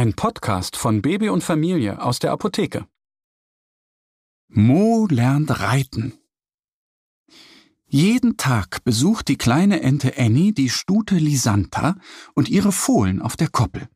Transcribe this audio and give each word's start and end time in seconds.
Ein 0.00 0.14
Podcast 0.14 0.78
von 0.78 1.02
Baby 1.02 1.28
und 1.28 1.44
Familie 1.44 2.00
aus 2.00 2.20
der 2.20 2.32
Apotheke. 2.32 2.86
Mo 4.48 5.06
lernt 5.10 5.60
reiten. 5.60 6.14
Jeden 7.86 8.38
Tag 8.38 8.82
besucht 8.82 9.28
die 9.28 9.36
kleine 9.36 9.82
Ente 9.82 10.16
Annie 10.16 10.54
die 10.54 10.70
Stute 10.70 11.16
Lisanta 11.16 11.96
und 12.34 12.48
ihre 12.48 12.72
Fohlen 12.72 13.20
auf 13.20 13.36
der 13.36 13.48
Koppel. 13.48 13.90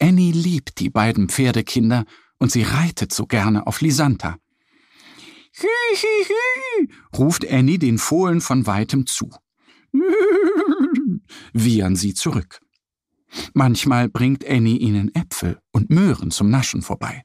Annie 0.00 0.32
liebt 0.32 0.80
die 0.80 0.90
beiden 0.90 1.28
Pferdekinder 1.28 2.06
und 2.40 2.50
sie 2.50 2.62
reitet 2.62 3.14
so 3.14 3.26
gerne 3.26 3.68
auf 3.68 3.82
Lisanta. 3.82 4.36
Hi, 5.60 5.94
hi, 5.94 6.24
hi, 6.26 6.88
ruft 7.16 7.48
Annie 7.48 7.78
den 7.78 7.98
Fohlen 7.98 8.40
von 8.40 8.66
weitem 8.66 9.06
zu. 9.06 9.30
Wiehern 11.52 11.94
sie 11.94 12.14
zurück. 12.14 12.60
Manchmal 13.54 14.08
bringt 14.08 14.46
Annie 14.46 14.78
ihnen 14.78 15.14
Äpfel 15.14 15.60
und 15.72 15.90
Möhren 15.90 16.30
zum 16.30 16.50
Naschen 16.50 16.82
vorbei. 16.82 17.22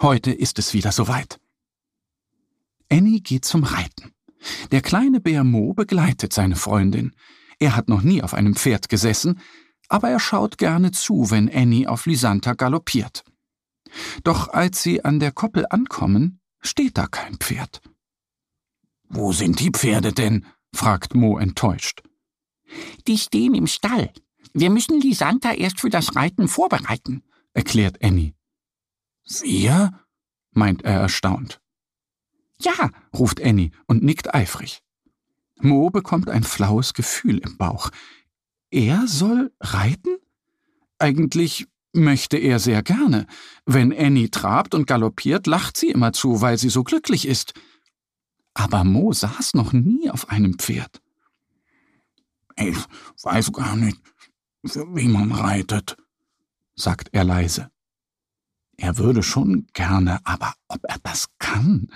Heute 0.00 0.32
ist 0.32 0.58
es 0.58 0.74
wieder 0.74 0.92
soweit. 0.92 1.40
Annie 2.90 3.20
geht 3.20 3.44
zum 3.44 3.64
Reiten. 3.64 4.12
Der 4.70 4.80
kleine 4.80 5.20
Bär 5.20 5.44
Mo 5.44 5.74
begleitet 5.74 6.32
seine 6.32 6.56
Freundin. 6.56 7.14
Er 7.58 7.74
hat 7.76 7.88
noch 7.88 8.02
nie 8.02 8.22
auf 8.22 8.34
einem 8.34 8.54
Pferd 8.54 8.88
gesessen, 8.88 9.40
aber 9.88 10.10
er 10.10 10.20
schaut 10.20 10.58
gerne 10.58 10.92
zu, 10.92 11.30
wenn 11.30 11.52
Annie 11.52 11.88
auf 11.88 12.06
Lisanta 12.06 12.54
galoppiert. 12.54 13.24
Doch 14.22 14.48
als 14.48 14.82
sie 14.82 15.04
an 15.04 15.18
der 15.18 15.32
Koppel 15.32 15.66
ankommen, 15.68 16.40
steht 16.60 16.98
da 16.98 17.06
kein 17.06 17.36
Pferd. 17.36 17.80
Wo 19.08 19.32
sind 19.32 19.60
die 19.60 19.70
Pferde 19.70 20.12
denn? 20.12 20.46
fragt 20.74 21.14
Mo 21.14 21.38
enttäuscht. 21.38 22.02
Die 23.06 23.16
stehen 23.16 23.54
im 23.54 23.66
Stall. 23.66 24.12
Wir 24.60 24.70
müssen 24.70 25.00
Lisanta 25.00 25.52
erst 25.52 25.78
für 25.78 25.88
das 25.88 26.16
Reiten 26.16 26.48
vorbereiten, 26.48 27.22
erklärt 27.54 28.02
Annie. 28.02 28.34
Wir? 29.40 30.00
meint 30.50 30.82
er 30.82 31.00
erstaunt. 31.00 31.60
Ja, 32.60 32.90
ruft 33.16 33.40
Annie 33.40 33.70
und 33.86 34.02
nickt 34.02 34.34
eifrig. 34.34 34.82
Mo 35.60 35.90
bekommt 35.90 36.28
ein 36.28 36.42
flaues 36.42 36.92
Gefühl 36.92 37.38
im 37.38 37.56
Bauch. 37.56 37.90
Er 38.72 39.06
soll 39.06 39.52
reiten? 39.60 40.16
Eigentlich 40.98 41.68
möchte 41.92 42.36
er 42.36 42.58
sehr 42.58 42.82
gerne. 42.82 43.28
Wenn 43.64 43.96
Annie 43.96 44.28
trabt 44.28 44.74
und 44.74 44.88
galoppiert, 44.88 45.46
lacht 45.46 45.76
sie 45.76 45.90
immer 45.90 46.12
zu, 46.12 46.40
weil 46.40 46.58
sie 46.58 46.68
so 46.68 46.82
glücklich 46.82 47.28
ist. 47.28 47.54
Aber 48.54 48.82
Mo 48.82 49.12
saß 49.12 49.54
noch 49.54 49.72
nie 49.72 50.10
auf 50.10 50.30
einem 50.30 50.58
Pferd. 50.58 51.00
Ich 52.56 52.76
weiß 53.22 53.52
gar 53.52 53.76
nicht, 53.76 53.98
wie 54.62 55.08
man 55.08 55.32
reitet, 55.32 55.96
sagt 56.74 57.10
er 57.12 57.24
leise. 57.24 57.70
Er 58.76 58.96
würde 58.98 59.22
schon 59.22 59.66
gerne, 59.72 60.20
aber 60.24 60.54
ob 60.68 60.80
er 60.84 60.98
das 61.02 61.28
kann? 61.38 61.88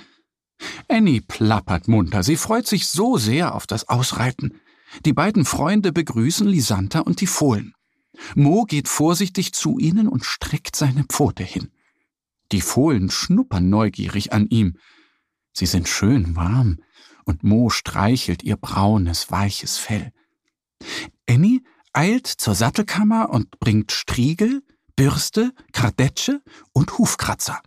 Annie 0.89 1.23
plappert 1.23 1.89
munter, 1.89 2.23
sie 2.23 2.37
freut 2.37 2.67
sich 2.67 2.87
so 2.87 3.17
sehr 3.17 3.55
auf 3.55 3.67
das 3.67 3.89
Ausreiten. 3.89 4.61
Die 5.05 5.13
beiden 5.13 5.45
Freunde 5.45 5.93
begrüßen 5.93 6.47
Lisanta 6.47 7.01
und 7.01 7.21
die 7.21 7.27
Fohlen. 7.27 7.75
Mo 8.35 8.65
geht 8.65 8.89
vorsichtig 8.89 9.55
zu 9.55 9.79
ihnen 9.79 10.09
und 10.09 10.25
streckt 10.25 10.77
seine 10.77 11.05
Pfote 11.05 11.43
hin. 11.43 11.71
Die 12.53 12.61
Fohlen 12.61 13.11
schnuppern 13.11 13.71
neugierig 13.71 14.33
an 14.33 14.47
ihm. 14.49 14.77
Sie 15.53 15.67
sind 15.67 15.89
schön 15.89 16.37
warm, 16.37 16.79
und 17.25 17.45
Mo 17.45 17.71
streichelt 17.71 18.43
ihr 18.43 18.57
braunes, 18.57 19.31
weiches 19.31 19.79
Fell. 19.79 20.13
Annie 21.29 21.63
eilt 21.93 22.27
zur 22.27 22.55
Sattelkammer 22.55 23.31
und 23.31 23.59
bringt 23.59 23.93
Striegel, 23.93 24.63
Bürste, 24.97 25.53
Kardetsche 25.73 26.43
und 26.73 26.99
Hufkratzer. 26.99 27.61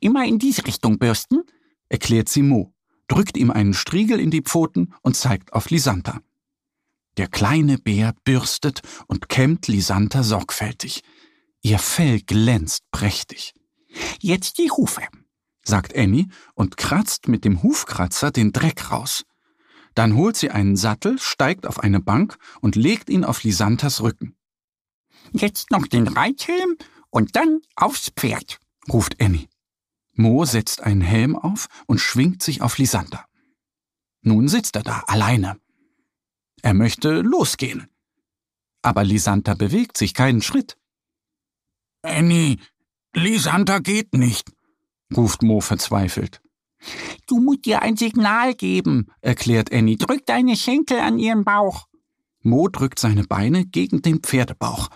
Immer 0.00 0.24
in 0.24 0.38
diese 0.38 0.66
Richtung 0.66 0.98
bürsten, 0.98 1.42
erklärt 1.88 2.28
sie 2.28 2.42
Mo, 2.42 2.74
drückt 3.08 3.36
ihm 3.36 3.50
einen 3.50 3.74
Striegel 3.74 4.20
in 4.20 4.30
die 4.30 4.42
Pfoten 4.42 4.94
und 5.02 5.16
zeigt 5.16 5.52
auf 5.52 5.70
Lisanta. 5.70 6.20
Der 7.16 7.28
kleine 7.28 7.78
Bär 7.78 8.14
bürstet 8.24 8.82
und 9.06 9.28
kämmt 9.28 9.68
Lisanta 9.68 10.22
sorgfältig. 10.22 11.02
Ihr 11.62 11.78
Fell 11.78 12.20
glänzt 12.20 12.90
prächtig. 12.90 13.54
Jetzt 14.20 14.58
die 14.58 14.70
Hufe, 14.70 15.02
sagt 15.64 15.96
Annie 15.96 16.26
und 16.54 16.76
kratzt 16.76 17.28
mit 17.28 17.44
dem 17.44 17.62
Hufkratzer 17.62 18.30
den 18.30 18.52
Dreck 18.52 18.90
raus. 18.90 19.24
Dann 19.94 20.16
holt 20.16 20.36
sie 20.36 20.50
einen 20.50 20.76
Sattel, 20.76 21.18
steigt 21.18 21.66
auf 21.66 21.80
eine 21.80 22.00
Bank 22.00 22.36
und 22.60 22.76
legt 22.76 23.08
ihn 23.08 23.24
auf 23.24 23.44
Lisantas 23.44 24.02
Rücken. 24.02 24.36
Jetzt 25.32 25.70
noch 25.70 25.86
den 25.86 26.08
Reithelm 26.08 26.76
und 27.10 27.36
dann 27.36 27.60
aufs 27.76 28.10
Pferd, 28.10 28.58
ruft 28.92 29.20
Annie. 29.22 29.48
Mo 30.14 30.44
setzt 30.44 30.82
einen 30.82 31.00
Helm 31.00 31.36
auf 31.36 31.68
und 31.86 31.98
schwingt 31.98 32.42
sich 32.42 32.62
auf 32.62 32.78
Lisanta. 32.78 33.24
Nun 34.22 34.48
sitzt 34.48 34.76
er 34.76 34.82
da, 34.82 35.00
alleine. 35.06 35.58
Er 36.62 36.74
möchte 36.74 37.20
losgehen. 37.20 37.88
Aber 38.82 39.04
Lisanta 39.04 39.54
bewegt 39.54 39.96
sich 39.96 40.14
keinen 40.14 40.40
Schritt. 40.40 40.76
Annie, 42.02 42.58
Lisanta 43.14 43.78
geht 43.78 44.14
nicht, 44.14 44.52
ruft 45.16 45.42
Mo 45.42 45.60
verzweifelt. 45.60 46.40
Du 47.26 47.40
musst 47.40 47.66
ihr 47.66 47.82
ein 47.82 47.96
Signal 47.96 48.54
geben, 48.54 49.06
erklärt 49.20 49.72
Annie. 49.72 49.96
Drück 49.96 50.26
deine 50.26 50.56
Schenkel 50.56 50.98
an 50.98 51.18
ihren 51.18 51.44
Bauch. 51.44 51.88
Mo 52.42 52.68
drückt 52.68 52.98
seine 52.98 53.24
Beine 53.24 53.64
gegen 53.64 54.02
den 54.02 54.20
Pferdebauch. 54.20 54.90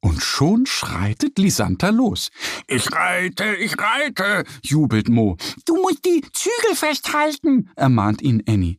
Und 0.00 0.22
schon 0.22 0.66
schreitet 0.66 1.38
Lisanta 1.38 1.88
los. 1.88 2.30
Ich 2.68 2.92
reite, 2.92 3.56
ich 3.56 3.76
reite, 3.78 4.44
jubelt 4.62 5.08
Mo. 5.08 5.36
Du 5.64 5.74
musst 5.76 6.04
die 6.04 6.22
Zügel 6.32 6.76
festhalten, 6.76 7.70
ermahnt 7.74 8.22
ihn 8.22 8.44
Annie. 8.46 8.78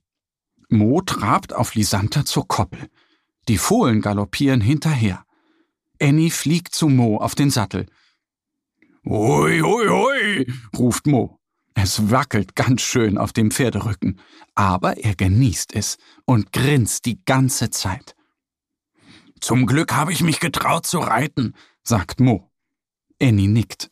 Mo 0.70 1.02
trabt 1.02 1.54
auf 1.54 1.76
Lisanta 1.76 2.24
zur 2.24 2.48
Koppel. 2.48 2.90
Die 3.50 3.58
Fohlen 3.58 4.02
galoppieren 4.02 4.62
hinterher. 4.62 5.26
Annie 6.02 6.32
fliegt 6.32 6.74
zu 6.74 6.88
Mo 6.88 7.18
auf 7.18 7.36
den 7.36 7.50
Sattel. 7.50 7.88
Hui, 9.04 9.60
hui, 9.60 9.88
hui, 9.88 10.54
ruft 10.78 11.06
Mo. 11.08 11.39
Es 11.82 12.12
wackelt 12.12 12.58
ganz 12.58 12.82
schön 12.82 13.18
auf 13.18 13.32
dem 13.32 13.52
Pferderücken, 13.52 14.20
aber 14.54 14.98
er 14.98 15.16
genießt 15.16 15.74
es 15.74 15.98
und 16.26 16.52
grinst 16.52 17.06
die 17.06 17.24
ganze 17.24 17.70
Zeit. 17.70 18.18
Zum 19.40 19.66
Glück 19.66 19.94
habe 19.94 20.12
ich 20.12 20.22
mich 20.22 20.42
getraut 20.42 20.86
zu 20.86 21.00
reiten, 21.00 21.56
sagt 21.82 22.20
Mo. 22.20 22.52
Annie 23.22 23.48
nickt. 23.48 23.90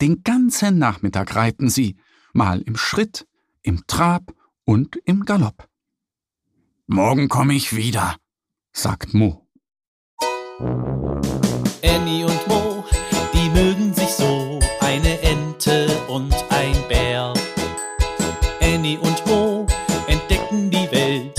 Den 0.00 0.22
ganzen 0.22 0.78
Nachmittag 0.78 1.36
reiten 1.36 1.68
sie, 1.68 1.98
mal 2.32 2.62
im 2.62 2.78
Schritt, 2.78 3.26
im 3.60 3.86
Trab 3.86 4.32
und 4.64 4.96
im 5.04 5.26
Galopp. 5.26 5.68
Morgen 6.86 7.28
komme 7.28 7.52
ich 7.52 7.76
wieder, 7.76 8.16
sagt 8.72 9.12
Mo. 9.12 9.46